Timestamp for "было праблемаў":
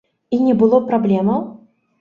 0.63-1.39